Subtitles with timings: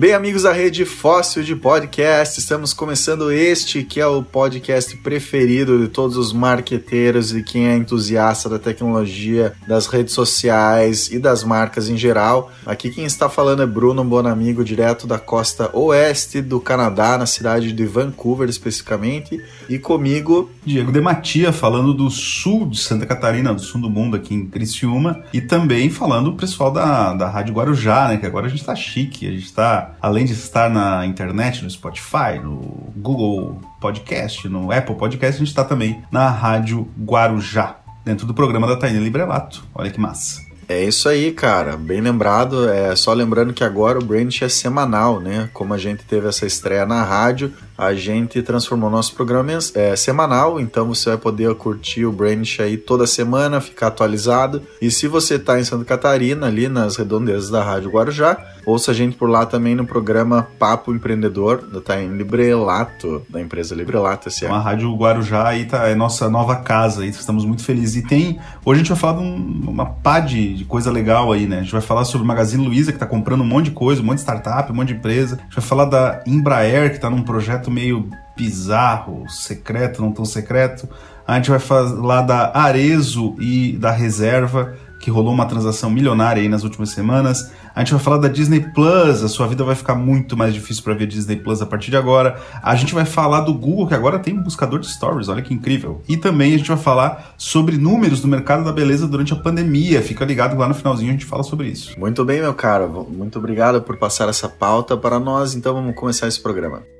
[0.00, 5.78] Bem, amigos da rede Fóssil de Podcast, estamos começando este que é o podcast preferido
[5.78, 11.44] de todos os marqueteiros e quem é entusiasta da tecnologia, das redes sociais e das
[11.44, 12.50] marcas em geral.
[12.64, 17.70] Aqui quem está falando é Bruno Bonamigo, direto da costa oeste do Canadá, na cidade
[17.70, 19.38] de Vancouver especificamente,
[19.68, 24.34] e comigo Diego Dematia, falando do sul de Santa Catarina, do sul do mundo, aqui
[24.34, 28.16] em Criciúma, e também falando o pessoal da, da Rádio Guarujá, né?
[28.16, 31.70] Que agora a gente tá chique, a gente tá além de estar na internet, no
[31.70, 38.26] Spotify, no Google Podcast, no Apple Podcast, a gente está também na Rádio Guarujá, dentro
[38.26, 39.64] do programa da Taina Librelato.
[39.74, 40.50] Olha que massa.
[40.70, 41.76] É isso aí, cara.
[41.76, 42.68] Bem lembrado.
[42.68, 45.50] É só lembrando que agora o Brandish é semanal, né?
[45.52, 50.60] Como a gente teve essa estreia na rádio, a gente transformou nosso programa é, semanal,
[50.60, 54.62] então você vai poder curtir o Brandish aí toda semana, ficar atualizado.
[54.80, 58.94] E se você está em Santa Catarina, ali nas redondezas da Rádio Guarujá, ouça a
[58.94, 64.28] gente por lá também no programa Papo Empreendedor, da tá em Librelato, da empresa Librelato.
[64.28, 64.50] Esse é.
[64.50, 67.96] A Rádio Guarujá aí tá, é nossa nova casa, aí estamos muito felizes.
[67.96, 71.32] E tem, hoje a gente vai falar de um, uma pá de, de, coisa legal
[71.32, 71.58] aí, né?
[71.58, 74.02] A gente vai falar sobre o Magazine Luiza, que está comprando um monte de coisa,
[74.02, 75.36] um monte de startup, um monte de empresa.
[75.36, 80.24] A gente vai falar da Embraer, que está num projeto meio bizarro, secreto, não tão
[80.24, 80.88] secreto.
[81.26, 86.48] A gente vai falar da Arezo e da Reserva, que rolou uma transação milionária aí
[86.48, 87.50] nas últimas semanas.
[87.74, 90.84] A gente vai falar da Disney Plus, a sua vida vai ficar muito mais difícil
[90.84, 92.38] para ver Disney Plus a partir de agora.
[92.62, 95.54] A gente vai falar do Google, que agora tem um buscador de stories, olha que
[95.54, 96.02] incrível.
[96.06, 100.02] E também a gente vai falar sobre números do mercado da beleza durante a pandemia.
[100.02, 101.98] Fica ligado lá no finalzinho a gente fala sobre isso.
[101.98, 103.06] Muito bem, meu caro.
[103.10, 105.54] Muito obrigado por passar essa pauta para nós.
[105.54, 106.99] Então vamos começar esse programa.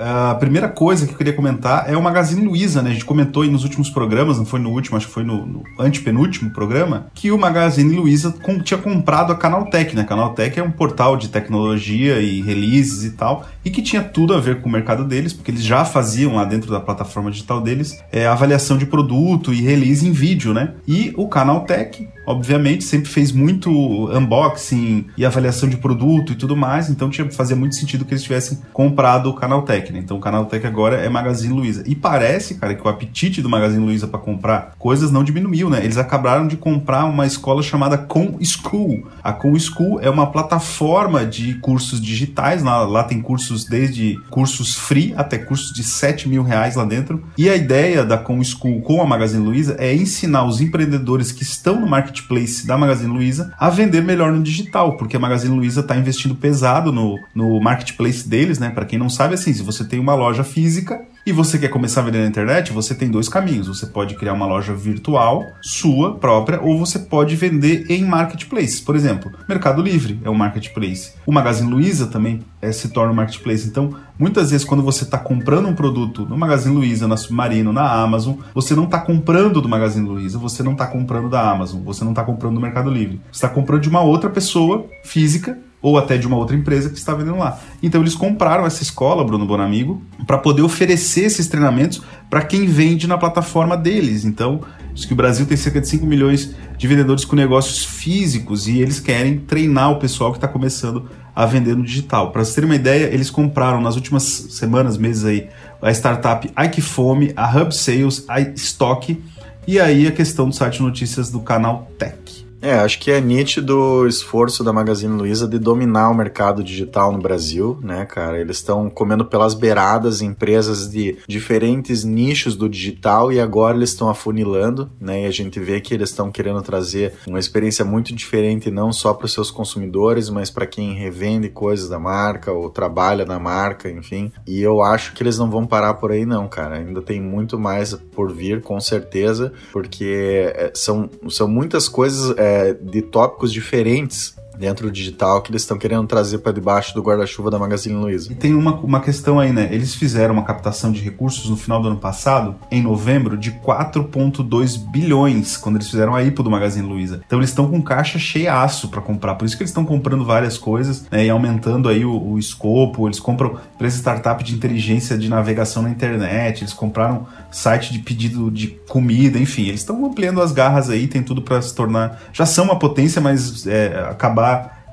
[0.00, 2.90] A primeira coisa que eu queria comentar é o Magazine Luiza, né?
[2.90, 5.44] A gente comentou aí nos últimos programas, não foi no último, acho que foi no,
[5.44, 10.04] no antepenúltimo programa, que o Magazine Luiza com, tinha comprado a Canaltech, né?
[10.04, 14.40] Canaltech é um portal de tecnologia e releases e tal, e que tinha tudo a
[14.40, 17.98] ver com o mercado deles, porque eles já faziam lá dentro da plataforma digital deles
[18.12, 20.74] é, avaliação de produto e release em vídeo, né?
[20.86, 23.70] E o Canaltech, obviamente, sempre fez muito
[24.10, 28.22] unboxing e avaliação de produto e tudo mais, então tinha, fazia muito sentido que eles
[28.22, 29.98] tivessem comprado o Canaltech né?
[29.98, 31.82] Então o Canaltech agora é Magazine Luiza.
[31.86, 35.82] E parece, cara, que o apetite do Magazine Luiza para comprar coisas não diminuiu, né?
[35.82, 39.08] Eles acabaram de comprar uma escola chamada Com School.
[39.22, 42.62] A Com School é uma plataforma de cursos digitais.
[42.62, 47.22] Lá, lá tem cursos desde cursos free até cursos de 7 mil reais lá dentro.
[47.36, 51.42] E a ideia da Com School com a Magazine Luiza é ensinar os empreendedores que
[51.42, 51.86] estão no
[52.18, 56.34] marketplace da Magazine Luiza a vender melhor no digital, porque a Magazine Luiza está investindo
[56.34, 58.70] pesado no, no marketplace deles, né?
[58.70, 61.68] Para quem não sabe, assim, se você você tem uma loja física e você quer
[61.68, 63.68] começar a vender na internet, você tem dois caminhos.
[63.68, 68.80] Você pode criar uma loja virtual, sua própria, ou você pode vender em marketplaces.
[68.80, 71.12] Por exemplo, Mercado Livre é um marketplace.
[71.26, 73.68] O Magazine Luiza também é, se torna um marketplace.
[73.68, 77.92] Então, muitas vezes, quando você está comprando um produto no Magazine Luiza, na Submarino, na
[77.92, 82.04] Amazon, você não está comprando do Magazine Luiza, você não está comprando da Amazon, você
[82.04, 83.20] não está comprando do Mercado Livre.
[83.30, 86.98] Você está comprando de uma outra pessoa física ou até de uma outra empresa que
[86.98, 87.58] está vendendo lá.
[87.82, 93.06] Então eles compraram essa escola, Bruno Bonamigo, para poder oferecer esses treinamentos para quem vende
[93.06, 94.24] na plataforma deles.
[94.24, 94.60] Então,
[94.92, 98.80] diz que o Brasil tem cerca de 5 milhões de vendedores com negócios físicos e
[98.80, 102.32] eles querem treinar o pessoal que está começando a vender no digital.
[102.32, 105.48] Para vocês terem uma ideia, eles compraram nas últimas semanas, meses aí,
[105.80, 109.22] a startup Ikefome, a Hub Sales, a Stock
[109.66, 112.37] e aí a questão do site notícias do canal Tech.
[112.60, 117.12] É, acho que é nítido o esforço da Magazine Luiza de dominar o mercado digital
[117.12, 118.38] no Brasil, né, cara?
[118.38, 124.08] Eles estão comendo pelas beiradas empresas de diferentes nichos do digital e agora eles estão
[124.08, 125.22] afunilando, né?
[125.22, 129.14] E a gente vê que eles estão querendo trazer uma experiência muito diferente não só
[129.14, 133.88] para os seus consumidores, mas para quem revende coisas da marca ou trabalha na marca,
[133.88, 134.32] enfim.
[134.46, 136.76] E eu acho que eles não vão parar por aí não, cara.
[136.76, 142.47] Ainda tem muito mais por vir, com certeza, porque é, são, são muitas coisas é,
[142.48, 147.02] é, de tópicos diferentes dentro do digital que eles estão querendo trazer para debaixo do
[147.02, 148.32] guarda-chuva da Magazine Luiza.
[148.32, 149.68] E tem uma, uma questão aí, né?
[149.70, 154.78] Eles fizeram uma captação de recursos no final do ano passado, em novembro, de 4,2
[154.90, 157.20] bilhões, quando eles fizeram a IPO do Magazine Luiza.
[157.24, 159.36] Então eles estão com caixa cheiaço para comprar.
[159.36, 163.06] Por isso que eles estão comprando várias coisas né, e aumentando aí o, o escopo.
[163.06, 168.50] Eles compram empresa startup de inteligência de navegação na internet, eles compraram site de pedido
[168.50, 172.20] de comida, enfim, eles estão ampliando as garras aí, tem tudo para se tornar.
[172.32, 174.47] Já são uma potência, mas é, acabar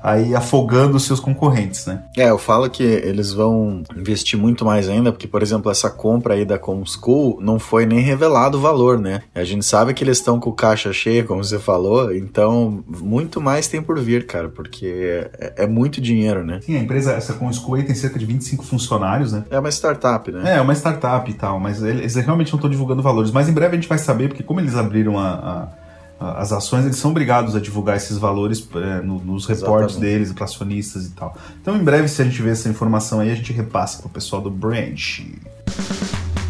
[0.06, 2.04] aí afogando os seus concorrentes, né?
[2.16, 6.34] É, eu falo que eles vão investir muito mais ainda, porque, por exemplo, essa compra
[6.34, 9.22] aí da Comschool não foi nem revelado o valor, né?
[9.34, 13.66] A gente sabe que eles estão com caixa cheia, como você falou, então muito mais
[13.66, 16.60] tem por vir, cara, porque é, é muito dinheiro, né?
[16.62, 19.44] Sim, a empresa, essa Comschool aí tem cerca de 25 funcionários, né?
[19.50, 20.56] É uma startup, né?
[20.56, 23.32] É, uma startup e tal, mas eles realmente não estão divulgando valores.
[23.32, 25.68] Mas em breve a gente vai saber, porque como eles abriram a, a,
[26.18, 30.44] as ações, eles são obrigados a divulgar esses valores é, no, nos reportes deles para
[30.44, 31.36] acionistas e tal.
[31.60, 34.10] Então em breve, se a gente ver essa informação aí, a gente repassa para o
[34.10, 35.24] pessoal do Branch.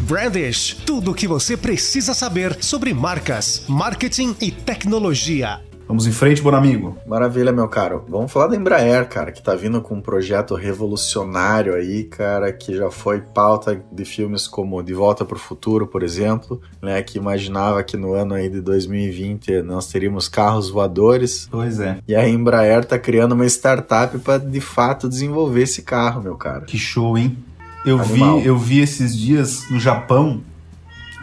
[0.01, 5.66] Brandish, tudo o que você precisa saber sobre marcas, marketing e tecnologia.
[5.87, 6.97] Vamos em frente, bom amigo.
[7.07, 8.03] Maravilha, meu caro.
[8.09, 12.75] Vamos falar da Embraer, cara, que tá vindo com um projeto revolucionário aí, cara, que
[12.75, 17.17] já foi pauta de filmes como De Volta para o Futuro, por exemplo, né, que
[17.17, 21.47] imaginava que no ano aí de 2020 nós teríamos carros voadores.
[21.49, 21.99] Pois é.
[22.05, 26.65] E a Embraer tá criando uma startup para de fato desenvolver esse carro, meu cara.
[26.65, 27.37] Que show, hein?
[27.85, 30.43] Eu vi, eu vi esses dias no Japão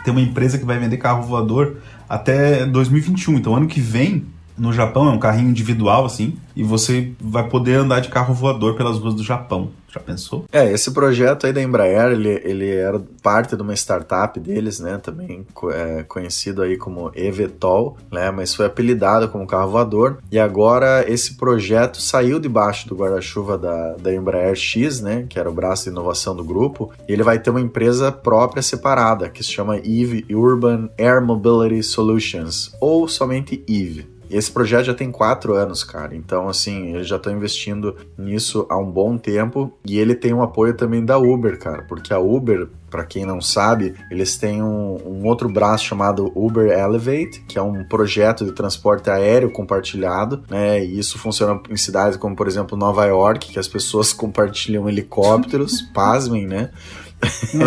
[0.05, 3.37] tem uma empresa que vai vender carro voador até 2021.
[3.37, 7.77] Então, ano que vem, no Japão, é um carrinho individual, assim, e você vai poder
[7.77, 9.71] andar de carro voador pelas ruas do Japão.
[9.93, 10.45] Já pensou?
[10.51, 14.99] É, esse projeto aí da Embraer, ele, ele era parte de uma startup deles, né,
[14.99, 21.09] também é, conhecido aí como eVTOL, né, mas foi apelidado como carro voador, e agora
[21.09, 25.85] esse projeto saiu debaixo do guarda-chuva da, da Embraer X, né, que era o braço
[25.85, 29.77] de inovação do grupo, e ele vai ter uma empresa própria separada, que se chama
[29.77, 34.14] EVE Urban Air Mobility Solutions, ou somente EVE.
[34.35, 36.17] Esse projeto já tem quatro anos, cara.
[36.17, 39.73] Então, assim, eles já estão investindo nisso há um bom tempo.
[39.85, 41.83] E ele tem um apoio também da Uber, cara.
[41.83, 46.67] Porque a Uber, para quem não sabe, eles têm um, um, outro braço chamado Uber
[46.77, 50.85] Elevate, que é um projeto de transporte aéreo compartilhado, né?
[50.85, 55.81] E isso funciona em cidades como, por exemplo, Nova York, que as pessoas compartilham helicópteros,
[55.95, 56.71] pasmem, né?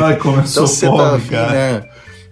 [0.03, 1.51] Ai, como eu então, sou pobre, tá cara.
[1.51, 1.89] né?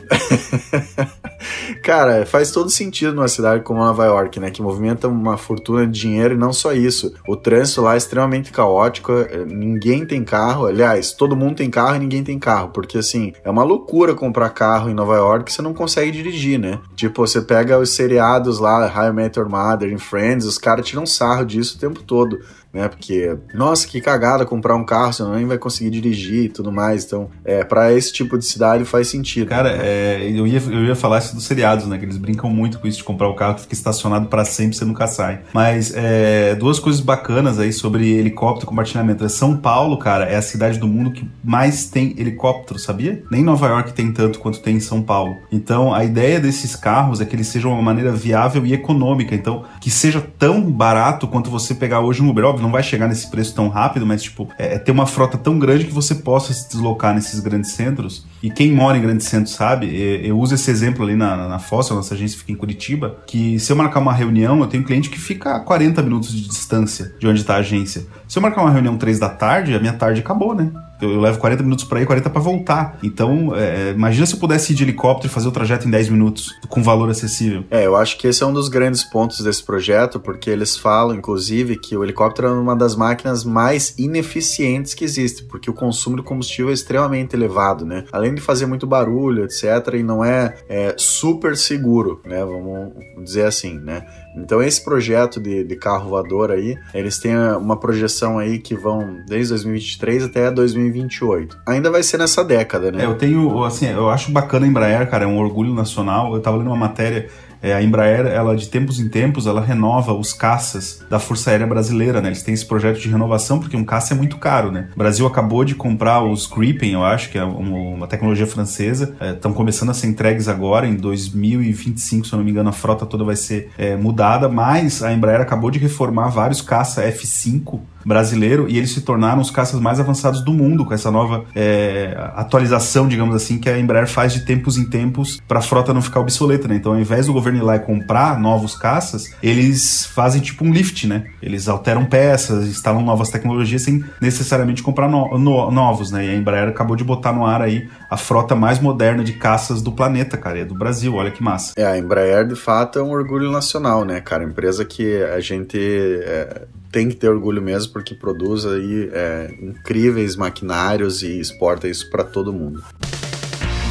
[1.84, 4.50] Cara, faz todo sentido numa cidade como Nova York, né?
[4.50, 7.14] Que movimenta uma fortuna de dinheiro e não só isso.
[7.28, 10.66] O trânsito lá é extremamente caótico, é, ninguém tem carro.
[10.66, 12.70] Aliás, todo mundo tem carro e ninguém tem carro.
[12.70, 16.80] Porque assim, é uma loucura comprar carro em Nova York você não consegue dirigir, né?
[16.96, 21.06] Tipo, você pega os seriados lá, High Met Your Mother, em Friends, os caras tiram
[21.06, 22.40] sarro disso o tempo todo
[22.76, 22.90] né?
[22.90, 27.06] Porque, nossa, que cagada comprar um carro, você nem vai conseguir dirigir e tudo mais.
[27.06, 29.48] Então, é, para esse tipo de cidade faz sentido.
[29.48, 31.98] Cara, é, eu, ia, eu ia falar isso dos seriados, né?
[31.98, 34.44] Que eles brincam muito com isso de comprar o um carro que fica estacionado para
[34.44, 35.40] sempre, você nunca sai.
[35.54, 39.24] Mas é, duas coisas bacanas aí sobre helicóptero compartilhamento.
[39.24, 43.24] É São Paulo, cara, é a cidade do mundo que mais tem helicóptero, sabia?
[43.32, 45.38] Nem Nova York tem tanto quanto tem em São Paulo.
[45.50, 49.34] Então, a ideia desses carros é que eles sejam uma maneira viável e econômica.
[49.34, 52.44] Então, que seja tão barato quanto você pegar hoje um Uber.
[52.44, 55.38] Óbvio, não vai chegar nesse preço tão rápido, mas tipo, é, é ter uma frota
[55.38, 58.26] tão grande que você possa se deslocar nesses grandes centros.
[58.42, 59.88] E quem mora em grandes centros sabe,
[60.24, 63.72] eu, uso esse exemplo ali na, na Fossil, nossa agência fica em Curitiba, que se
[63.72, 67.14] eu marcar uma reunião, eu tenho um cliente que fica a 40 minutos de distância
[67.20, 68.06] de onde está a agência.
[68.28, 70.72] Se eu marcar uma reunião 3 da tarde, a minha tarde acabou, né?
[71.02, 72.98] Eu, eu levo 40 minutos para ir, 40 para voltar.
[73.04, 76.10] Então, é, imagina se eu pudesse ir de helicóptero e fazer o trajeto em 10
[76.10, 77.64] minutos, com valor acessível.
[77.70, 81.16] É, eu acho que esse é um dos grandes pontos desse projeto, porque eles falam,
[81.16, 86.18] inclusive, que o helicóptero é uma das máquinas mais ineficientes que existe, porque o consumo
[86.18, 88.06] de combustível é extremamente elevado, né?
[88.12, 92.44] Além de fazer muito barulho, etc., e não é, é super seguro, né?
[92.44, 94.06] Vamos dizer assim, né?
[94.38, 99.20] Então esse projeto de, de, carro voador aí, eles têm uma projeção aí que vão
[99.28, 101.58] desde 2023 até 2028.
[101.68, 103.04] Ainda vai ser nessa década, né?
[103.04, 106.34] É, eu tenho, assim, eu acho bacana a Embraer, cara, é um orgulho nacional.
[106.34, 107.30] Eu tava lendo uma matéria
[107.66, 111.66] é, a Embraer, ela de tempos em tempos, ela renova os caças da Força Aérea
[111.66, 112.30] Brasileira, né?
[112.30, 114.90] Eles têm esse projeto de renovação porque um caça é muito caro, né?
[114.94, 119.16] O Brasil acabou de comprar os Gripen, eu acho, que é uma tecnologia francesa.
[119.20, 122.72] Estão é, começando a ser entregues agora, em 2025, se eu não me engano, a
[122.72, 127.80] frota toda vai ser é, mudada, mas a Embraer acabou de reformar vários caça F5
[128.06, 132.16] brasileiro e eles se tornaram os caças mais avançados do mundo com essa nova é,
[132.36, 136.02] atualização, digamos assim, que a Embraer faz de tempos em tempos para a frota não
[136.02, 136.76] ficar obsoleta, né?
[136.76, 140.72] Então, ao invés do governo ir lá e comprar novos caças, eles fazem tipo um
[140.72, 141.26] lift, né?
[141.42, 146.26] Eles alteram peças, instalam novas tecnologias sem necessariamente comprar no, no, novos, né?
[146.26, 149.82] E a Embraer acabou de botar no ar aí a frota mais moderna de caças
[149.82, 151.74] do planeta, cara, é do Brasil, olha que massa.
[151.76, 154.44] É, a Embraer de fato é um orgulho nacional, né, cara?
[154.44, 160.38] Empresa que a gente é, tem que ter orgulho mesmo porque produz aí é, incríveis
[160.38, 162.82] maquinários e exporta isso para todo mundo.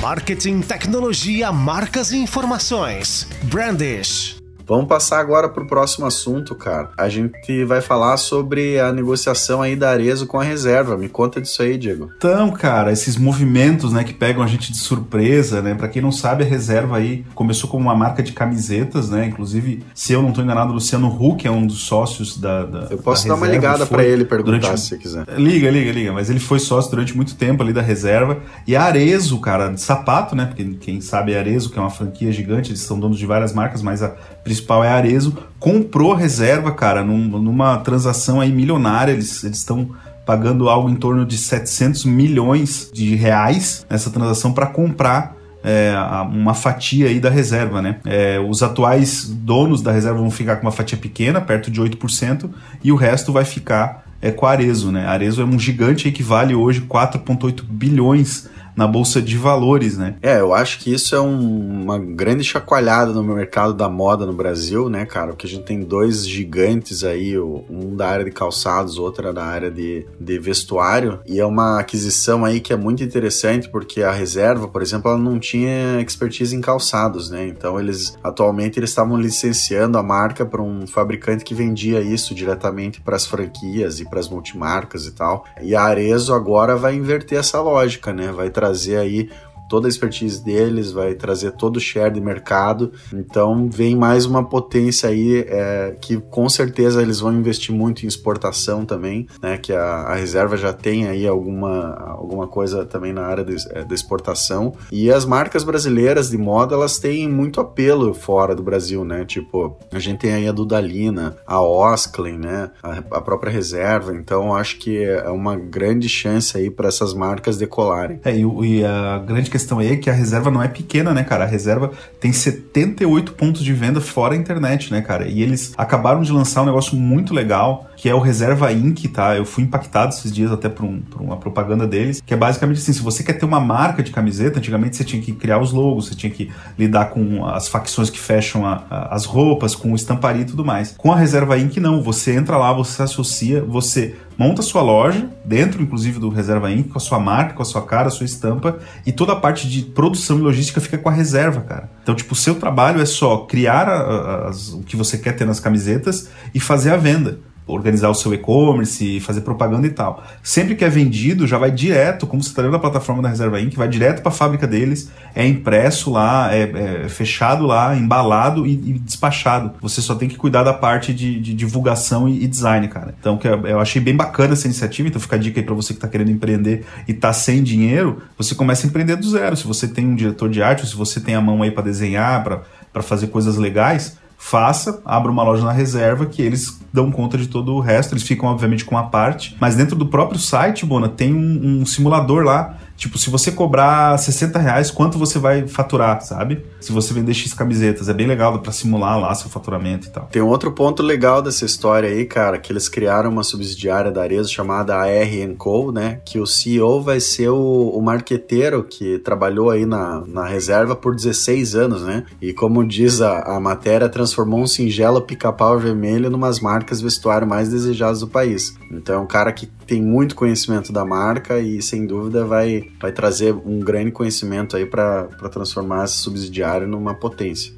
[0.00, 3.28] Marketing, tecnologia, marcas e informações.
[3.42, 4.43] Brandish.
[4.66, 6.90] Vamos passar agora para o próximo assunto, cara.
[6.96, 10.96] A gente vai falar sobre a negociação aí da Arezo com a reserva.
[10.96, 12.10] Me conta disso aí, Diego.
[12.16, 15.74] Então, cara, esses movimentos, né, que pegam a gente de surpresa, né?
[15.74, 19.26] Para quem não sabe, a reserva aí começou como uma marca de camisetas, né?
[19.26, 22.64] Inclusive, se eu não estou enganado, o Luciano Huck é um dos sócios da.
[22.64, 24.80] da eu posso da dar uma ligada para ele perguntar durante...
[24.80, 25.26] se você quiser.
[25.36, 26.12] Liga, liga, liga.
[26.12, 28.38] Mas ele foi sócio durante muito tempo ali da reserva.
[28.66, 30.46] E a Arezo, cara, de sapato, né?
[30.46, 33.52] Porque quem sabe é Arezo, que é uma franquia gigante, eles são donos de várias
[33.52, 34.14] marcas, mas a
[34.54, 39.12] principal é Arezo, comprou reserva, cara, num, numa transação aí milionária.
[39.12, 39.90] Eles estão
[40.24, 45.92] pagando algo em torno de 700 milhões de reais nessa transação para comprar é,
[46.30, 47.96] uma fatia aí da reserva, né?
[48.04, 52.48] É, os atuais donos da reserva vão ficar com uma fatia pequena, perto de 8%,
[52.82, 55.06] e o resto vai ficar é, com a Arezo, né?
[55.06, 59.96] A Arezo é um gigante aí que vale hoje 4,8 bilhões na bolsa de valores,
[59.96, 60.16] né?
[60.22, 64.32] É, eu acho que isso é um, uma grande chacoalhada no mercado da moda no
[64.32, 65.28] Brasil, né, cara?
[65.28, 69.70] Porque a gente tem dois gigantes aí, um da área de calçados, outra da área
[69.70, 74.68] de, de vestuário, e é uma aquisição aí que é muito interessante porque a reserva,
[74.68, 77.46] por exemplo, ela não tinha expertise em calçados, né?
[77.46, 83.00] Então eles atualmente eles estavam licenciando a marca para um fabricante que vendia isso diretamente
[83.00, 85.44] para as franquias e para as multimarcas e tal.
[85.62, 88.32] E a Arezo agora vai inverter essa lógica, né?
[88.32, 88.50] Vai
[88.96, 89.28] aí
[89.74, 92.92] toda a expertise deles, vai trazer todo o share de mercado.
[93.12, 98.06] Então vem mais uma potência aí é, que com certeza eles vão investir muito em
[98.06, 99.58] exportação também, né?
[99.58, 103.82] Que a, a reserva já tem aí alguma, alguma coisa também na área de, é,
[103.82, 104.74] de, exportação.
[104.92, 109.24] E as marcas brasileiras de moda elas têm muito apelo fora do Brasil, né?
[109.24, 112.70] Tipo, a gente tem aí a Dudalina, a Osklen, né?
[112.80, 114.14] A, a própria reserva.
[114.14, 118.20] Então acho que é uma grande chance aí para essas marcas decolarem.
[118.24, 121.24] É, e, e a grande questão aí é que a reserva não é pequena, né,
[121.24, 121.44] cara?
[121.44, 125.28] A reserva tem 78 pontos de venda fora a internet, né, cara?
[125.28, 129.34] E eles acabaram de lançar um negócio muito legal, que é o Reserva Inc, tá?
[129.34, 132.76] Eu fui impactado esses dias até por, um, por uma propaganda deles, que é basicamente
[132.76, 135.72] assim, se você quer ter uma marca de camiseta, antigamente você tinha que criar os
[135.72, 139.90] logos, você tinha que lidar com as facções que fecham a, a, as roupas, com
[139.90, 140.94] o estamparia e tudo mais.
[140.98, 142.02] Com a Reserva Inc, não.
[142.02, 146.90] Você entra lá, você se associa, você monta sua loja, dentro inclusive do Reserva Inc,
[146.90, 149.66] com a sua marca, com a sua cara, a sua estampa, e toda a parte
[149.66, 151.88] de produção e logística fica com a reserva, cara.
[152.02, 155.46] Então, tipo, o seu trabalho é só criar a, as, o que você quer ter
[155.46, 160.22] nas camisetas e fazer a venda organizar o seu e-commerce, fazer propaganda e tal.
[160.42, 163.60] Sempre que é vendido, já vai direto, como você está dentro da plataforma da Reserva
[163.60, 168.66] Inc., vai direto para a fábrica deles, é impresso lá, é, é fechado lá, embalado
[168.66, 169.72] e, e, despachado.
[169.80, 173.14] Você só tem que cuidar da parte de, de divulgação e, e, design, cara.
[173.18, 175.94] Então, que eu achei bem bacana essa iniciativa, então fica a dica aí para você
[175.94, 179.56] que está querendo empreender e está sem dinheiro, você começa a empreender do zero.
[179.56, 182.44] Se você tem um diretor de arte, se você tem a mão aí para desenhar,
[182.92, 187.48] para fazer coisas legais, faça, abra uma loja na reserva que eles dão conta de
[187.48, 188.12] todo o resto.
[188.12, 191.86] Eles ficam, obviamente, com uma parte, mas dentro do próprio site, Bona, tem um, um
[191.86, 196.64] simulador lá Tipo, se você cobrar 60 reais, quanto você vai faturar, sabe?
[196.80, 198.08] Se você vender X camisetas.
[198.08, 200.24] É bem legal para simular lá seu faturamento e tal.
[200.32, 204.50] Tem outro ponto legal dessa história aí, cara, que eles criaram uma subsidiária da Arezzo
[204.50, 206.22] chamada AR Co, né?
[206.24, 211.14] Que o CEO vai ser o, o marqueteiro que trabalhou aí na, na reserva por
[211.14, 212.24] 16 anos, né?
[212.40, 217.68] E como diz a, a matéria, transformou um singelo pica-pau vermelho numas marcas vestuário mais
[217.68, 218.74] desejadas do país.
[218.90, 223.12] Então é um cara que tem muito conhecimento da marca e sem dúvida vai, vai
[223.12, 227.72] trazer um grande conhecimento aí para transformar esse subsidiário numa potência.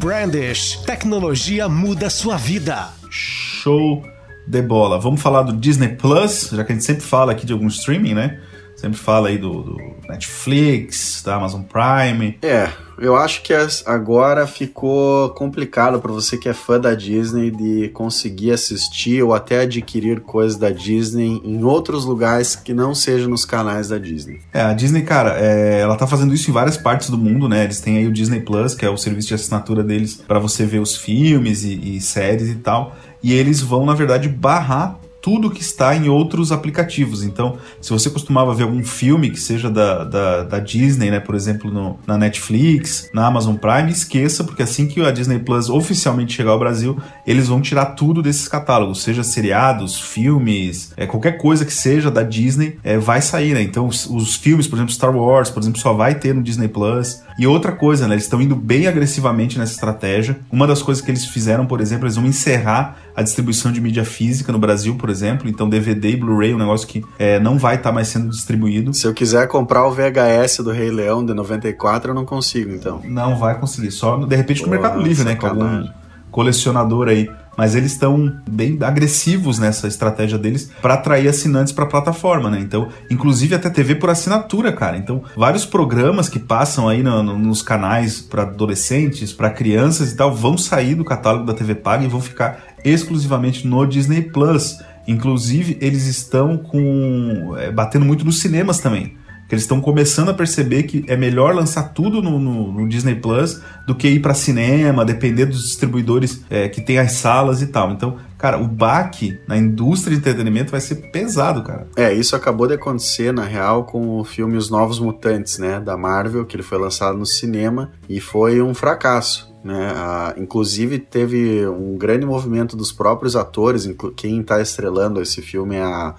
[0.00, 2.90] Brandish, tecnologia muda sua vida.
[3.10, 4.02] Show
[4.46, 4.98] de bola.
[4.98, 8.14] Vamos falar do Disney Plus, já que a gente sempre fala aqui de algum streaming,
[8.14, 8.40] né?
[8.76, 12.38] Sempre fala aí do, do Netflix, da Amazon Prime.
[12.42, 12.68] É,
[12.98, 13.54] eu acho que
[13.86, 19.60] agora ficou complicado para você que é fã da Disney de conseguir assistir ou até
[19.60, 24.40] adquirir coisas da Disney em outros lugares que não sejam nos canais da Disney.
[24.52, 27.64] É, a Disney, cara, é, ela tá fazendo isso em várias partes do mundo, né?
[27.64, 30.66] Eles têm aí o Disney Plus, que é o serviço de assinatura deles para você
[30.66, 32.94] ver os filmes e, e séries e tal.
[33.22, 37.24] E eles vão, na verdade, barrar tudo que está em outros aplicativos.
[37.24, 41.34] Então, se você costumava ver algum filme que seja da, da, da Disney, né, por
[41.34, 46.32] exemplo, no, na Netflix, na Amazon Prime, esqueça, porque assim que a Disney Plus oficialmente
[46.32, 51.66] chegar ao Brasil, eles vão tirar tudo desses catálogos, seja seriados, filmes, é, qualquer coisa
[51.66, 53.62] que seja da Disney, é, vai sair, né?
[53.62, 56.68] Então, os, os filmes, por exemplo, Star Wars, por exemplo, só vai ter no Disney
[56.68, 57.20] Plus.
[57.38, 58.14] E outra coisa, né?
[58.14, 60.38] Eles estão indo bem agressivamente nessa estratégia.
[60.50, 64.04] Uma das coisas que eles fizeram, por exemplo, eles vão encerrar a distribuição de mídia
[64.04, 65.48] física no Brasil, por exemplo.
[65.48, 68.30] Então, DVD e Blu-ray é um negócio que é, não vai estar tá mais sendo
[68.30, 68.94] distribuído.
[68.94, 73.02] Se eu quiser comprar o VHS do Rei Leão de 94, eu não consigo, então.
[73.04, 73.90] Não vai conseguir.
[73.90, 75.34] Só, de repente, no Mercado Livre, né?
[75.34, 75.86] Com algum
[76.30, 81.88] colecionador aí mas eles estão bem agressivos nessa estratégia deles para atrair assinantes para a
[81.88, 82.60] plataforma, né?
[82.60, 84.96] Então, inclusive até TV por assinatura, cara.
[84.96, 90.16] Então, vários programas que passam aí no, no, nos canais para adolescentes, para crianças e
[90.16, 94.78] tal, vão sair do catálogo da TV Paga e vão ficar exclusivamente no Disney Plus.
[95.08, 99.16] Inclusive, eles estão com é, batendo muito nos cinemas também
[99.48, 103.14] que eles estão começando a perceber que é melhor lançar tudo no, no, no Disney
[103.14, 107.68] Plus do que ir para cinema, depender dos distribuidores é, que tem as salas e
[107.68, 107.92] tal.
[107.92, 111.86] Então, cara, o baque na indústria de entretenimento vai ser pesado, cara.
[111.96, 115.96] É, isso acabou de acontecer, na real, com o filme Os Novos Mutantes, né, da
[115.96, 119.54] Marvel, que ele foi lançado no cinema e foi um fracasso.
[119.62, 119.92] Né?
[119.96, 125.82] Ah, inclusive teve um grande movimento dos próprios atores, quem está estrelando esse filme é
[125.82, 126.14] a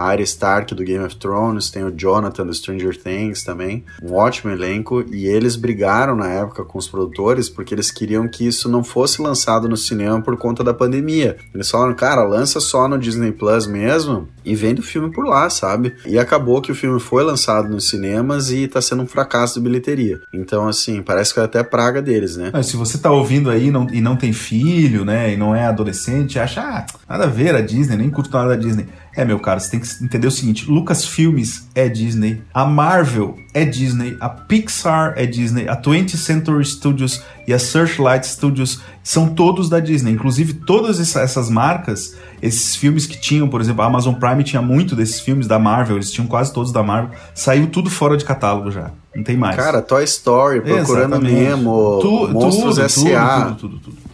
[0.00, 4.14] a Arya Stark do Game of Thrones, tem o Jonathan do Stranger Things também, um
[4.14, 8.68] ótimo elenco, e eles brigaram na época com os produtores porque eles queriam que isso
[8.68, 11.36] não fosse lançado no cinema por conta da pandemia.
[11.54, 15.50] Eles falaram, cara, lança só no Disney Plus mesmo e vende o filme por lá,
[15.50, 15.94] sabe?
[16.06, 19.60] E acabou que o filme foi lançado nos cinemas e tá sendo um fracasso de
[19.60, 20.20] bilheteria.
[20.32, 22.50] Então, assim, parece que é até praga deles, né?
[22.52, 25.66] Mas se você tá ouvindo aí não, e não tem filho, né, e não é
[25.66, 28.86] adolescente, acha, ah, nada a ver a Disney, nem curto nada da Disney.
[29.16, 33.36] É, meu cara, você tem que entender o seguinte: Lucas Filmes é Disney, a Marvel
[33.52, 39.28] é Disney, a Pixar é Disney, a 20th Century Studios e a Searchlight Studios são
[39.34, 40.12] todos da Disney.
[40.12, 44.94] Inclusive, todas essas marcas, esses filmes que tinham, por exemplo, a Amazon Prime tinha muito
[44.94, 48.70] desses filmes da Marvel, eles tinham quase todos da Marvel, saiu tudo fora de catálogo
[48.70, 48.92] já.
[49.14, 49.56] Não tem mais.
[49.56, 51.34] Cara, Toy Story, Procurando Exatamente.
[51.34, 53.42] Nemo, tu, Monstros S.A.
[53.42, 54.09] Tudo, tudo, tudo, tudo,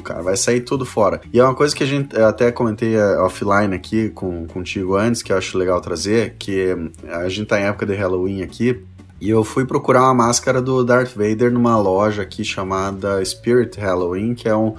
[0.00, 0.22] cara.
[0.22, 1.20] Vai sair tudo fora.
[1.32, 5.22] E é uma coisa que a gente até comentei é, offline aqui com, contigo antes,
[5.22, 6.76] que eu acho legal trazer, que
[7.08, 8.82] a gente tá em época de Halloween aqui,
[9.20, 14.34] e eu fui procurar uma máscara do Darth Vader numa loja aqui chamada Spirit Halloween,
[14.34, 14.74] que é um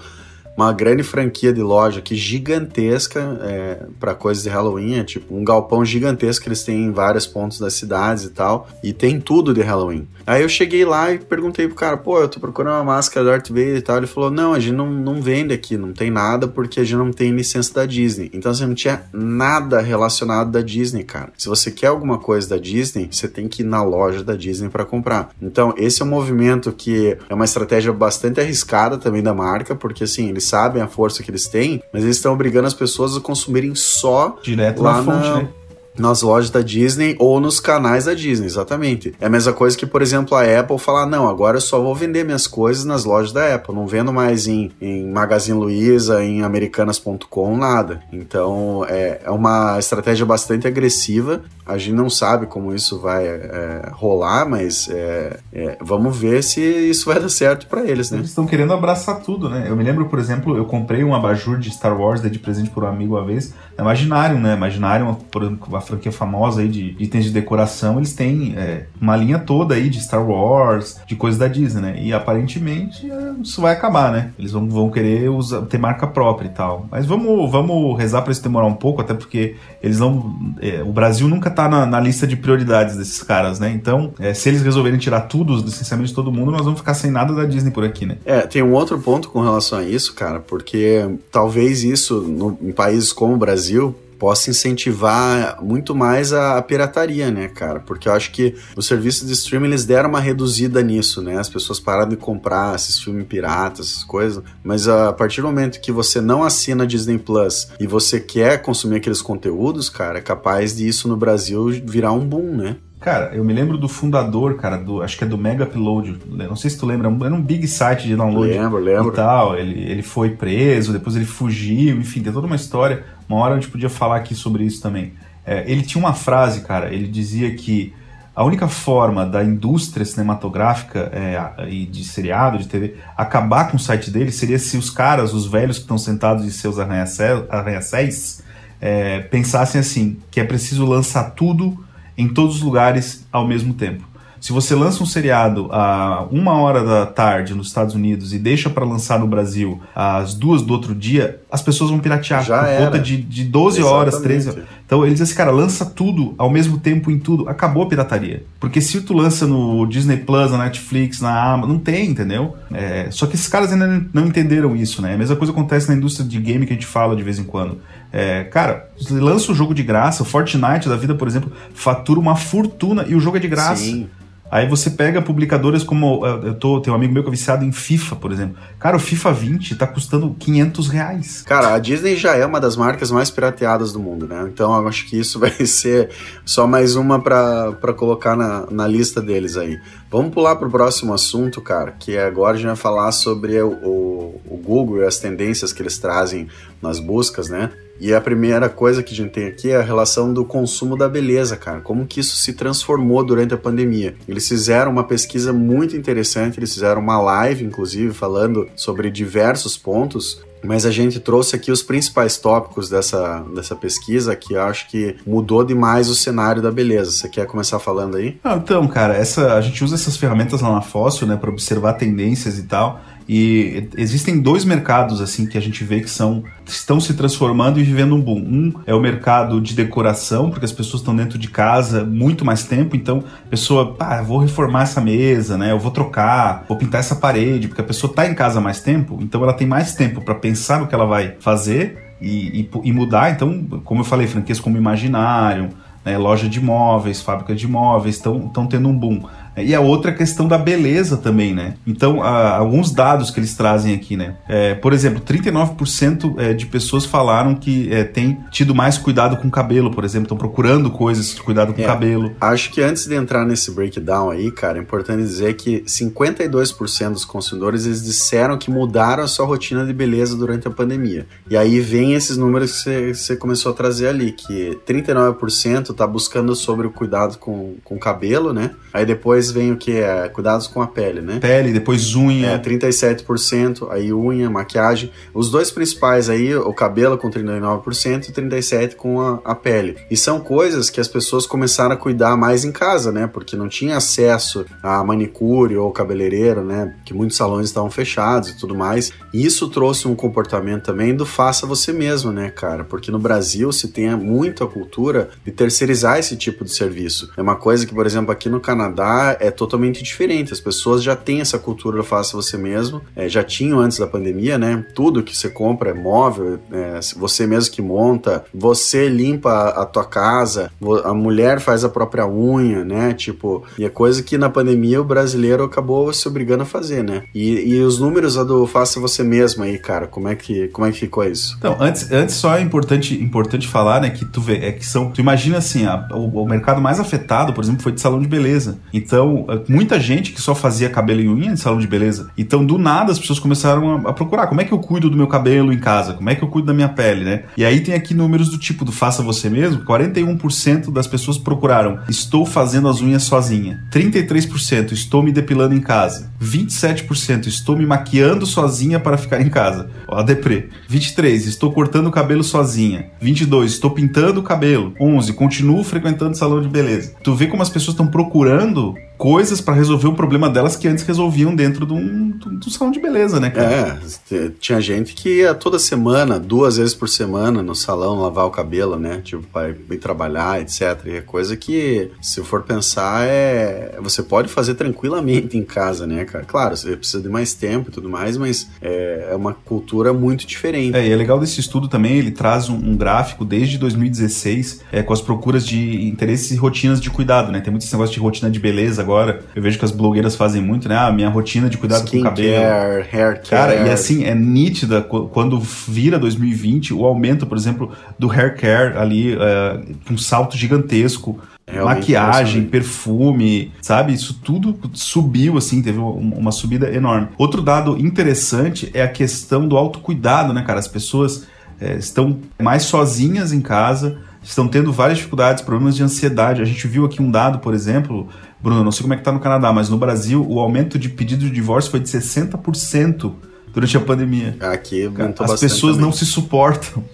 [0.56, 5.44] uma grande franquia de loja aqui gigantesca é, para coisas de Halloween, é tipo um
[5.44, 9.54] galpão gigantesco que eles têm em vários pontos das cidades e tal, e tem tudo
[9.54, 10.08] de Halloween.
[10.26, 13.50] Aí eu cheguei lá e perguntei pro cara, pô, eu tô procurando uma máscara Darth
[13.50, 13.98] Vader e tal.
[13.98, 16.98] Ele falou, não, a gente não, não vende aqui, não tem nada porque a gente
[16.98, 18.30] não tem licença da Disney.
[18.34, 21.34] Então você não tinha nada relacionado da Disney, cara.
[21.38, 24.70] Se você quer alguma coisa da Disney, você tem que ir na loja da Disney
[24.70, 25.32] para comprar.
[25.42, 30.04] Então esse é um movimento que é uma estratégia bastante arriscada também da marca, porque
[30.04, 33.20] assim, eles sabem a força que eles têm, mas eles estão obrigando as pessoas a
[33.20, 35.36] consumirem só direto lá na fonte, na...
[35.38, 35.50] né?
[35.98, 39.14] nas lojas da Disney ou nos canais da Disney, exatamente.
[39.20, 41.94] É a mesma coisa que, por exemplo, a Apple falar: não, agora eu só vou
[41.96, 46.44] vender minhas coisas nas lojas da Apple, não vendo mais em, em Magazine Luiza, em
[46.44, 48.02] americanas.com, nada.
[48.12, 51.44] Então é, é uma estratégia bastante agressiva.
[51.66, 56.62] A gente não sabe como isso vai é, rolar, mas é, é, vamos ver se
[56.62, 58.18] isso vai dar certo para eles, né?
[58.18, 59.66] Eles estão querendo abraçar tudo, né?
[59.68, 62.84] Eu me lembro, por exemplo, eu comprei um abajur de Star Wars de presente por
[62.84, 64.56] um amigo uma vez, Imaginário, né?
[64.56, 69.40] Imaginário, exemplo, uma franquia famosa aí de itens de decoração, eles têm é, uma linha
[69.40, 72.02] toda aí de Star Wars, de coisas da Disney, né?
[72.02, 74.32] E aparentemente é, isso vai acabar, né?
[74.38, 76.86] Eles vão, vão querer usar, ter marca própria e tal.
[76.92, 80.56] Mas vamos, vamos rezar para isso demorar um pouco, até porque eles não.
[80.62, 83.72] É, o Brasil nunca tá na, na, lista de prioridades desses caras, né?
[83.72, 86.94] Então, é, se eles resolverem tirar tudo, os licenciamentos de todo mundo, nós vamos ficar
[86.94, 88.18] sem nada da Disney por aqui, né?
[88.26, 92.72] É, tem um outro ponto com relação a isso, cara, porque talvez isso no, em
[92.72, 97.80] países como o Brasil Brasil possa incentivar muito mais a, a, pirataria, né, cara?
[97.80, 101.40] Porque eu acho que os serviços de streaming eles deram uma reduzida nisso, né?
[101.40, 104.44] As pessoas pararam de comprar esses filmes piratas, essas coisas.
[104.64, 108.98] Mas a partir do momento que você não assina Disney Plus e você quer consumir
[108.98, 112.76] aqueles conteúdos, cara, é capaz de isso no Brasil virar um boom, né?
[113.02, 116.20] Cara, eu me lembro do fundador, cara, do, acho que é do Mega Upload.
[116.28, 118.48] Não sei se tu lembra, era um big site de download.
[118.48, 119.12] Lembro, lembro.
[119.12, 119.58] E tal.
[119.58, 123.04] Ele, ele foi preso, depois ele fugiu, enfim, tem toda uma história.
[123.32, 125.14] Uma hora a gente podia falar aqui sobre isso também.
[125.46, 127.94] É, ele tinha uma frase, cara, ele dizia que
[128.36, 133.80] a única forma da indústria cinematográfica é, e de seriado, de TV, acabar com o
[133.80, 138.44] site dele seria se os caras, os velhos que estão sentados em seus arranha-céus,
[138.82, 141.82] é, pensassem assim, que é preciso lançar tudo
[142.18, 144.11] em todos os lugares ao mesmo tempo.
[144.42, 148.72] Se você lança um seriado a uma hora da tarde nos Estados Unidos e deixa
[148.72, 152.68] para lançar no Brasil às duas do outro dia, as pessoas vão piratear Já por
[152.68, 152.86] era.
[152.86, 154.64] conta de, de 12 horas, 13 horas.
[154.84, 157.48] Então ele diz assim, cara, lança tudo ao mesmo tempo em tudo.
[157.48, 158.44] Acabou a pirataria.
[158.60, 162.56] Porque se tu lança no Disney Plus, na Netflix, na Amazon, não tem, entendeu?
[162.74, 165.14] É, só que esses caras ainda não entenderam isso, né?
[165.14, 167.44] A mesma coisa acontece na indústria de game que a gente fala de vez em
[167.44, 167.78] quando.
[168.12, 172.20] É, cara, você lança o jogo de graça, o Fortnite da vida, por exemplo, fatura
[172.20, 173.84] uma fortuna e o jogo é de graça.
[173.84, 174.10] Sim.
[174.52, 176.26] Aí você pega publicadoras como.
[176.28, 178.58] eh, Eu tô, tem um amigo meu que é viciado em FIFA, por exemplo.
[178.78, 181.42] Cara, o FIFA 20 tá custando 500 reais.
[181.44, 184.50] Cara, a Disney já é uma das marcas mais pirateadas do mundo, né?
[184.54, 186.10] Então eu acho que isso vai ser
[186.44, 189.80] só mais uma pra colocar na, na lista deles aí.
[190.12, 194.42] Vamos pular pro próximo assunto, cara, que agora a gente vai falar sobre o, o,
[194.46, 196.50] o Google e as tendências que eles trazem
[196.82, 197.72] nas buscas, né?
[197.98, 201.08] E a primeira coisa que a gente tem aqui é a relação do consumo da
[201.08, 201.80] beleza, cara.
[201.80, 204.14] Como que isso se transformou durante a pandemia.
[204.28, 210.42] Eles fizeram uma pesquisa muito interessante, eles fizeram uma live, inclusive, falando sobre diversos pontos
[210.64, 215.16] mas a gente trouxe aqui os principais tópicos dessa, dessa pesquisa que eu acho que
[215.26, 217.12] mudou demais o cenário da beleza.
[217.12, 218.38] Você quer começar falando aí?
[218.44, 221.94] Ah, então, cara, essa, a gente usa essas ferramentas lá na Fóssil, né, para observar
[221.94, 223.02] tendências e tal.
[223.34, 227.84] E existem dois mercados assim que a gente vê que são estão se transformando e
[227.84, 228.42] vivendo um boom.
[228.42, 232.66] Um é o mercado de decoração, porque as pessoas estão dentro de casa muito mais
[232.66, 235.72] tempo, então a pessoa, pá, eu vou reformar essa mesa, né?
[235.72, 239.18] Eu vou trocar, vou pintar essa parede, porque a pessoa está em casa mais tempo,
[239.22, 242.92] então ela tem mais tempo para pensar no que ela vai fazer e, e, e
[242.92, 243.32] mudar.
[243.32, 245.70] Então, como eu falei, franquias como Imaginário,
[246.04, 249.24] né, loja de imóveis, fábrica de imóveis estão tendo um boom.
[249.58, 251.74] E a outra questão da beleza também, né?
[251.86, 254.36] Então, alguns dados que eles trazem aqui, né?
[254.48, 259.48] É, por exemplo, 39% é, de pessoas falaram que é, têm tido mais cuidado com
[259.48, 261.88] o cabelo, por exemplo, estão procurando coisas de cuidado com o É.
[261.88, 262.32] cabelo.
[262.40, 267.26] Acho que antes de entrar nesse breakdown aí, cara, é importante dizer que 52% dos
[267.26, 271.26] consumidores eles disseram que mudaram a sua rotina de beleza durante a pandemia.
[271.50, 276.06] E aí vem esses números que você- você começou a trazer ali, que 39% tá
[276.08, 278.72] buscando sobre o cuidado com, com o cabelo, né?
[278.94, 279.94] Aí depois vem o que?
[279.94, 281.40] É, cuidados com a pele, né?
[281.40, 282.52] Pele, depois unha.
[282.52, 285.12] É, 37%, aí unha, maquiagem.
[285.34, 289.98] Os dois principais aí, o cabelo com 39% e 37% com a, a pele.
[290.10, 293.28] E são coisas que as pessoas começaram a cuidar mais em casa, né?
[293.28, 296.96] Porque não tinha acesso a manicure ou cabeleireiro, né?
[297.06, 299.12] Que muitos salões estavam fechados e tudo mais.
[299.34, 302.84] E isso trouxe um comportamento também do faça você mesmo, né, cara?
[302.84, 307.32] Porque no Brasil se tem muito a cultura de terceirizar esse tipo de serviço.
[307.38, 310.54] É uma coisa que, por exemplo, aqui no Canadá é totalmente diferente.
[310.54, 314.08] As pessoas já têm essa cultura do faça você mesmo, é, já tinham antes da
[314.08, 314.84] pandemia, né?
[314.96, 319.86] Tudo que você compra é móvel, é, você mesmo que monta, você limpa a, a
[319.86, 320.72] tua casa,
[321.04, 323.14] a mulher faz a própria unha, né?
[323.14, 327.24] Tipo, e é coisa que na pandemia o brasileiro acabou se obrigando a fazer, né?
[327.34, 330.92] E, e os números do faça você mesmo aí, cara, como é que, como é
[330.92, 331.56] que ficou isso?
[331.58, 335.12] Então, antes, antes só é importante, importante falar, né, que tu vê, é que são,
[335.12, 338.28] tu imagina assim, a- o, o mercado mais afetado, por exemplo, foi de salão de
[338.28, 338.80] beleza.
[338.94, 342.30] Então, eh, muita gente que só fazia cabelo e unha em salão de beleza.
[342.38, 345.18] Então, do nada, as pessoas começaram a, a procurar, como é que eu cuido do
[345.18, 346.14] meu cabelo em casa?
[346.14, 347.44] Como é que eu cuido da minha pele, né?
[347.58, 352.00] E aí tem aqui números do tipo do faça você mesmo, 41% das pessoas procuraram,
[352.10, 353.84] estou fazendo as unhas sozinha.
[353.92, 356.32] 33%, estou me depilando em casa.
[356.42, 359.90] 27%, estou me maquiando sozinha para ficar em casa.
[360.08, 360.70] Ó, a deprê.
[360.88, 363.06] 23, estou cortando o cabelo sozinha.
[363.22, 364.94] 22, estou pintando o cabelo.
[365.00, 367.14] 11, continuo frequentando salão de beleza.
[367.24, 371.04] Tu vê como as pessoas estão procurando coisas para resolver o problema delas que antes
[371.04, 374.02] resolviam dentro de um, de um- salão de beleza, né, cara?
[374.32, 378.50] É, tinha gente que ia toda semana, duas vezes por semana no salão lavar o
[378.50, 379.22] cabelo, né?
[379.24, 380.82] Tipo, para ir trabalhar, etc.
[381.06, 383.96] E é coisa que, se for pensar, é.
[384.02, 386.44] Você pode fazer tranquilamente em casa, né, cara?
[386.44, 390.48] Claro, você precisa de mais tempo e tudo mais, mas é, é uma cultura muito
[390.48, 390.98] diferente.
[390.98, 395.04] É, e é legal desse estudo também, ele traz um, um gráfico desde 2016 é,
[395.04, 397.60] com as procuras de interesses e rotinas de cuidado, né?
[397.62, 399.11] Tem muito esse negócio de rotina de beleza agora.
[399.56, 400.98] Eu vejo que as blogueiras fazem muito, né?
[400.98, 402.48] Ah, minha rotina de cuidado com o cabelo.
[402.50, 403.50] Skincare, hair care.
[403.50, 408.56] Cara, e assim, é nítida qu- quando vira 2020 o aumento, por exemplo, do hair
[408.56, 411.40] care ali, é, um salto gigantesco.
[411.68, 414.14] Realmente maquiagem, perfume, sabe?
[414.14, 417.30] Isso tudo subiu, assim, teve uma, uma subida enorme.
[417.38, 420.80] Outro dado interessante é a questão do autocuidado, né, cara?
[420.80, 421.48] As pessoas
[421.80, 426.62] é, estão mais sozinhas em casa, estão tendo várias dificuldades, problemas de ansiedade.
[426.62, 428.28] A gente viu aqui um dado, por exemplo,
[428.62, 431.10] Bruno, não sei como é que tá no Canadá, mas no Brasil o aumento de
[431.10, 433.34] pedido de divórcio foi de 60%
[433.74, 434.56] durante a pandemia.
[434.60, 436.06] Aqui Cara, as pessoas também.
[436.06, 437.04] não se suportam.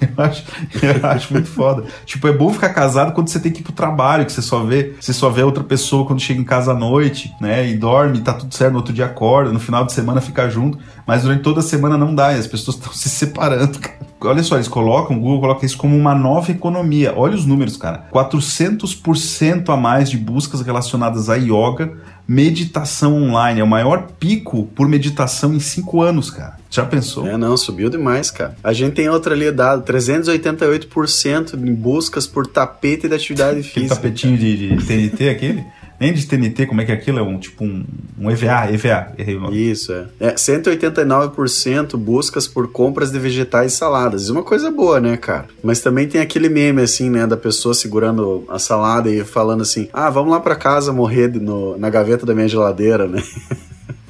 [0.00, 0.44] Eu acho,
[0.82, 1.84] eu acho muito foda.
[2.06, 4.60] Tipo, é bom ficar casado quando você tem que ir pro trabalho, que você só
[4.62, 7.68] vê, você só vê outra pessoa quando chega em casa à noite, né?
[7.68, 10.78] E dorme, tá tudo certo, no outro dia acorda, no final de semana fica junto,
[11.06, 13.96] mas durante toda a semana não dá, e as pessoas estão se separando, cara.
[14.20, 17.12] Olha só, eles colocam, o Google coloca isso como uma nova economia.
[17.14, 18.06] Olha os números, cara.
[18.12, 21.92] 400% a mais de buscas relacionadas a yoga
[22.26, 23.60] meditação online.
[23.60, 26.56] É o maior pico por meditação em cinco anos, cara.
[26.70, 27.26] Já pensou?
[27.26, 28.56] É, não, subiu demais, cara.
[28.64, 33.94] A gente tem outra ali dado, 388% em buscas por tapete de atividade física.
[33.94, 35.64] Aquele tapetinho de, de TNT, aquele?
[35.98, 37.18] Nem de TNT, como é que é aquilo?
[37.18, 37.84] É um tipo um,
[38.18, 39.14] um EVA, EVA.
[39.52, 40.06] Isso, é.
[40.20, 40.34] é.
[40.34, 44.28] 189% buscas por compras de vegetais e saladas.
[44.28, 45.46] É uma coisa boa, né, cara?
[45.62, 49.88] Mas também tem aquele meme, assim, né, da pessoa segurando a salada e falando assim:
[49.92, 53.22] ah, vamos lá para casa morrer no, na gaveta da minha geladeira, né?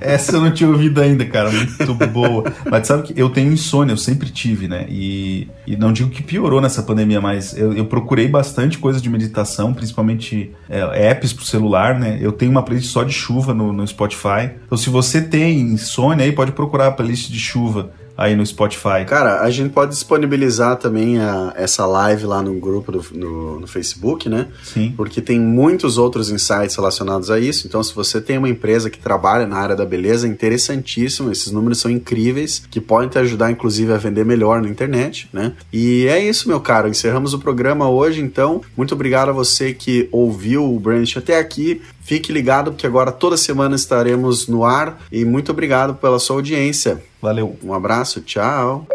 [0.00, 1.50] Essa eu não tinha ouvido ainda, cara.
[1.50, 2.44] Muito boa.
[2.70, 4.86] Mas sabe que eu tenho insônia, eu sempre tive, né?
[4.88, 9.08] E, e não digo que piorou nessa pandemia, mas eu, eu procurei bastante coisas de
[9.08, 12.18] meditação, principalmente é, apps pro celular, né?
[12.20, 14.50] Eu tenho uma playlist só de chuva no, no Spotify.
[14.66, 17.90] Então, se você tem insônia aí, pode procurar a playlist de chuva
[18.22, 19.04] aí no Spotify.
[19.04, 23.66] Cara, a gente pode disponibilizar também a, essa live lá no grupo do, no, no,
[23.66, 24.46] Facebook, né?
[24.62, 24.94] Sim.
[24.96, 27.66] Porque tem muitos outros insights relacionados a isso.
[27.66, 31.32] Então, se você tem uma empresa que trabalha na área da beleza, é interessantíssimo.
[31.32, 35.54] Esses números são incríveis, que podem te ajudar, inclusive, a vender melhor na internet, né?
[35.72, 36.88] E é isso, meu caro.
[36.88, 38.60] Encerramos o programa hoje, então.
[38.76, 41.82] Muito obrigado a você que ouviu o Brandish até aqui.
[42.02, 45.00] Fique ligado, porque agora toda semana estaremos no ar.
[45.10, 47.02] E muito obrigado pela sua audiência.
[47.20, 47.56] Valeu.
[47.62, 48.86] Um abraço, tchau.